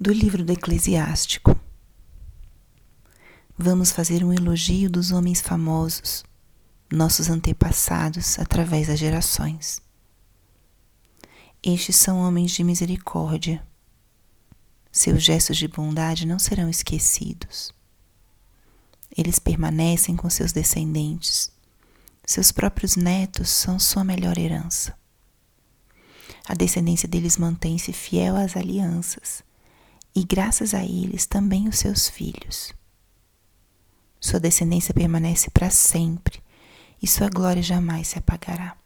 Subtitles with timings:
[0.00, 1.58] do livro do Eclesiástico.
[3.56, 6.24] Vamos fazer um elogio dos homens famosos,
[6.92, 9.82] nossos antepassados através das gerações.
[11.60, 13.66] Estes são homens de misericórdia.
[14.92, 17.72] Seus gestos de bondade não serão esquecidos.
[19.16, 21.50] Eles permanecem com seus descendentes.
[22.24, 24.96] Seus próprios netos são sua melhor herança.
[26.46, 29.42] A descendência deles mantém-se fiel às alianças,
[30.14, 32.72] e graças a eles também os seus filhos.
[34.20, 36.42] Sua descendência permanece para sempre,
[37.00, 38.76] e sua glória jamais se apagará.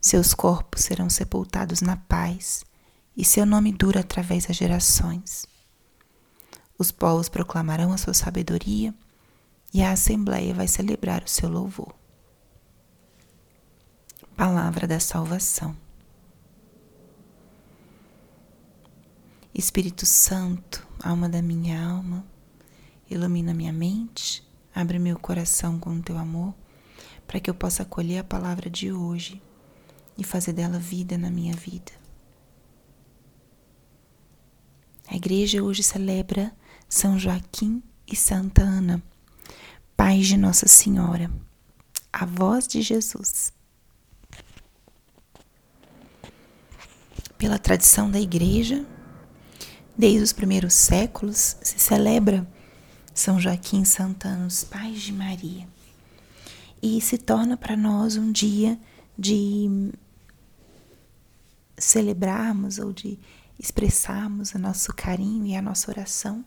[0.00, 2.64] Seus corpos serão sepultados na paz,
[3.16, 5.46] e seu nome dura através das gerações.
[6.78, 8.94] Os povos proclamarão a sua sabedoria,
[9.72, 11.94] e a Assembleia vai celebrar o seu louvor.
[14.36, 15.76] Palavra da Salvação.
[19.54, 22.24] Espírito Santo, alma da minha alma,
[23.10, 26.54] ilumina minha mente, abre meu coração com o teu amor,
[27.26, 29.42] para que eu possa acolher a palavra de hoje
[30.16, 31.92] e fazer dela vida na minha vida.
[35.08, 36.52] A igreja hoje celebra
[36.88, 39.02] São Joaquim e Santa Ana,
[39.96, 41.28] pais de Nossa Senhora,
[42.12, 43.52] avós de Jesus.
[47.36, 48.86] Pela tradição da igreja,
[50.00, 52.50] Desde os primeiros séculos se celebra
[53.12, 55.68] São Joaquim Santana, os pais de Maria,
[56.82, 58.80] e se torna para nós um dia
[59.18, 59.92] de
[61.76, 63.18] celebrarmos ou de
[63.58, 66.42] expressarmos o nosso carinho e a nossa oração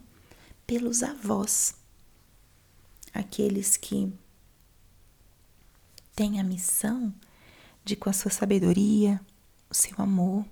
[0.65, 1.75] pelos avós,
[3.13, 4.11] aqueles que
[6.15, 7.13] têm a missão
[7.85, 9.21] de, com a sua sabedoria,
[9.69, 10.43] o seu amor,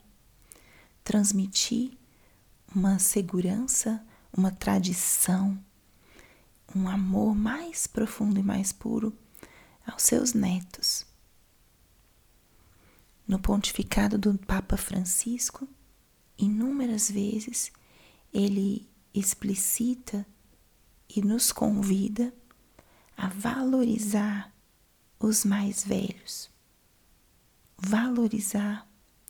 [1.04, 2.00] transmitir
[2.74, 4.04] uma segurança,
[4.36, 5.62] uma tradição,
[6.74, 9.14] um amor mais profundo e mais puro
[9.86, 11.06] aos seus netos.
[13.28, 15.68] No pontificado do Papa Francisco,
[16.38, 17.72] inúmeras vezes
[18.34, 20.26] ele explicita
[21.10, 22.34] e nos convida
[23.18, 24.54] a valorizar
[25.20, 26.50] os mais velhos,
[27.78, 28.88] valorizar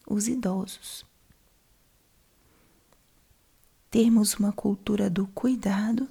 [0.08, 1.06] os idosos
[3.92, 6.08] termos uma cultura do cuidado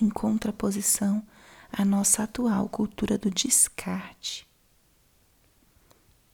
[0.00, 1.22] em contraposição
[1.70, 4.48] à nossa atual cultura do descarte.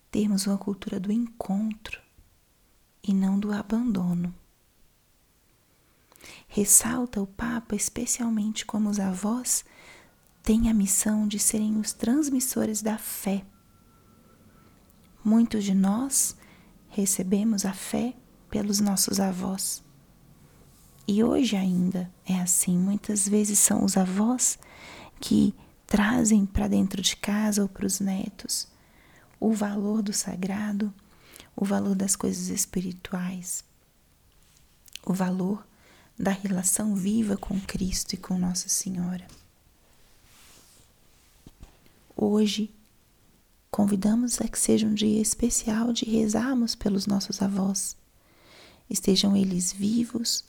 [0.08, 2.00] Termos uma cultura do encontro
[3.02, 4.32] e não do abandono.
[6.46, 9.64] Ressalta o Papa especialmente como os avós
[10.44, 13.44] têm a missão de serem os transmissores da fé.
[15.24, 16.36] Muitos de nós
[16.88, 18.14] recebemos a fé
[18.48, 19.87] pelos nossos avós
[21.08, 22.76] e hoje ainda é assim.
[22.76, 24.58] Muitas vezes são os avós
[25.18, 25.54] que
[25.86, 28.68] trazem para dentro de casa ou para os netos
[29.40, 30.92] o valor do sagrado,
[31.56, 33.64] o valor das coisas espirituais,
[35.06, 35.66] o valor
[36.18, 39.26] da relação viva com Cristo e com Nossa Senhora.
[42.14, 42.74] Hoje,
[43.70, 47.96] convidamos a que seja um dia especial de rezarmos pelos nossos avós,
[48.90, 50.44] estejam eles vivos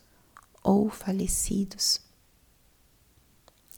[0.69, 2.00] ou falecidos.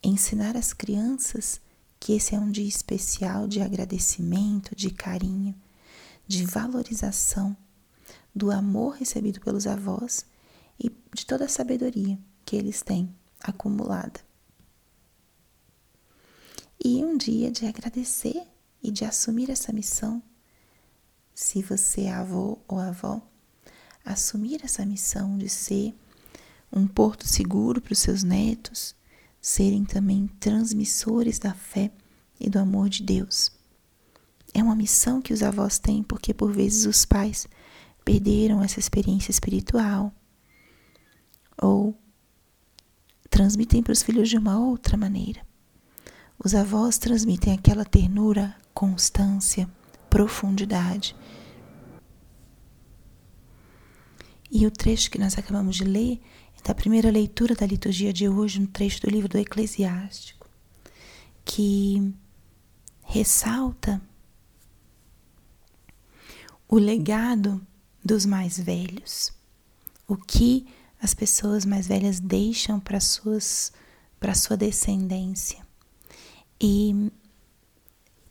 [0.03, 1.61] Ensinar as crianças
[1.97, 5.55] que esse é um dia especial de agradecimento, de carinho,
[6.27, 7.55] de valorização
[8.35, 10.25] do amor recebido pelos avós
[10.77, 14.19] e de toda a sabedoria que eles têm acumulada.
[16.83, 18.45] E um dia de agradecer
[18.83, 20.21] e de assumir essa missão.
[21.33, 23.21] Se você é avô ou avó,
[24.03, 25.95] assumir essa missão de ser
[26.71, 28.95] um porto seguro para os seus netos,
[29.41, 31.91] serem também transmissores da fé
[32.39, 33.51] e do amor de Deus.
[34.53, 37.47] É uma missão que os avós têm porque por vezes os pais
[38.03, 40.13] perderam essa experiência espiritual
[41.61, 41.95] ou
[43.29, 45.41] transmitem para os filhos de uma outra maneira.
[46.43, 49.69] Os avós transmitem aquela ternura, constância,
[50.09, 51.15] profundidade.
[54.51, 56.21] E o trecho que nós acabamos de ler
[56.63, 60.47] da primeira leitura da liturgia de hoje, no trecho do livro do Eclesiástico,
[61.45, 62.13] que
[63.01, 64.01] ressalta
[66.67, 67.65] o legado
[68.03, 69.31] dos mais velhos,
[70.07, 70.67] o que
[71.01, 73.71] as pessoas mais velhas deixam para suas
[74.19, 75.65] para sua descendência.
[76.59, 77.11] E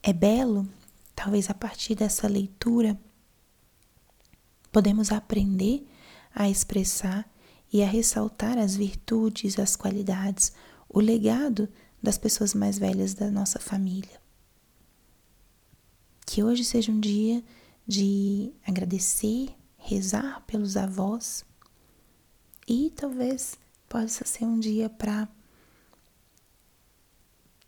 [0.05, 0.69] é belo,
[1.17, 2.97] talvez a partir dessa leitura,
[4.71, 5.85] podemos aprender
[6.35, 7.29] a expressar
[7.73, 10.53] e a ressaltar as virtudes, as qualidades,
[10.88, 11.69] o legado
[12.03, 14.21] das pessoas mais velhas da nossa família.
[16.27, 17.43] Que hoje seja um dia
[17.87, 21.44] de agradecer, rezar pelos avós
[22.67, 23.56] e talvez
[23.88, 25.29] possa ser um dia para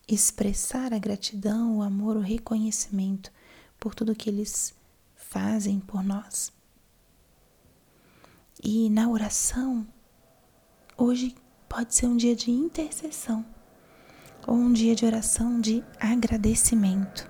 [0.06, 3.32] expressar a gratidão, o amor, o reconhecimento
[3.80, 4.74] por tudo que eles
[5.16, 6.52] fazem por nós.
[8.64, 9.84] E na oração,
[10.96, 11.34] hoje
[11.68, 13.44] pode ser um dia de intercessão
[14.46, 17.28] ou um dia de oração de agradecimento.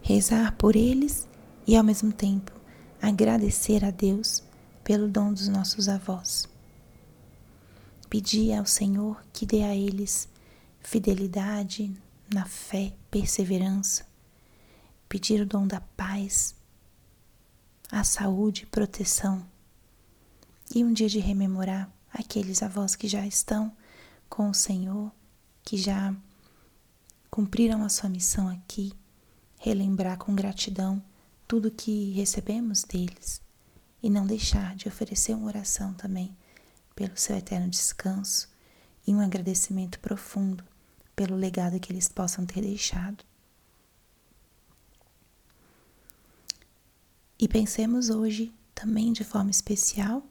[0.00, 1.28] Rezar por eles
[1.66, 2.52] e ao mesmo tempo
[3.02, 4.40] agradecer a Deus
[4.84, 6.48] pelo dom dos nossos avós.
[8.08, 10.28] Pedir ao Senhor que dê a eles
[10.78, 11.92] fidelidade
[12.32, 14.06] na fé, perseverança.
[15.08, 16.54] Pedir o dom da paz,
[17.90, 19.44] a saúde, proteção
[20.74, 23.74] e um dia de rememorar aqueles avós que já estão
[24.28, 25.12] com o Senhor,
[25.64, 26.14] que já
[27.30, 28.92] cumpriram a sua missão aqui,
[29.58, 31.02] relembrar com gratidão
[31.46, 33.40] tudo que recebemos deles
[34.02, 36.36] e não deixar de oferecer uma oração também
[36.94, 38.48] pelo seu eterno descanso
[39.06, 40.64] e um agradecimento profundo
[41.14, 43.24] pelo legado que eles possam ter deixado.
[47.38, 50.22] E pensemos hoje também de forma especial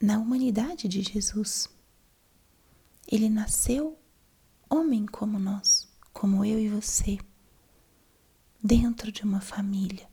[0.00, 1.68] na humanidade de Jesus.
[3.06, 3.98] Ele nasceu
[4.70, 7.18] homem como nós, como eu e você,
[8.62, 10.08] dentro de uma família,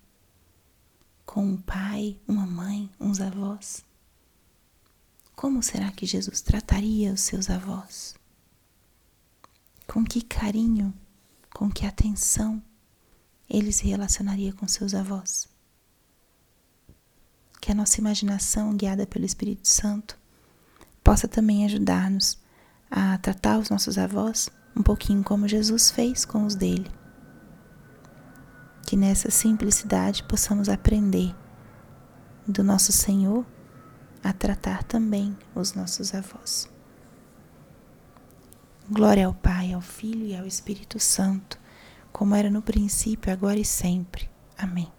[1.26, 3.84] com um pai, uma mãe, uns avós.
[5.36, 8.16] Como será que Jesus trataria os seus avós?
[9.86, 10.94] Com que carinho,
[11.54, 12.64] com que atenção
[13.50, 15.55] ele se relacionaria com seus avós?
[17.66, 20.16] Que a nossa imaginação, guiada pelo Espírito Santo,
[21.04, 22.38] possa também ajudar-nos
[22.92, 26.92] a tratar os nossos avós um pouquinho como Jesus fez com os dele.
[28.86, 31.36] Que nessa simplicidade possamos aprender
[32.48, 33.44] do nosso Senhor
[34.24, 36.70] a tratar também os nossos avós.
[38.88, 41.60] Glória ao Pai, ao Filho e ao Espírito Santo,
[42.14, 44.30] como era no princípio, agora e sempre.
[44.56, 44.94] Amém.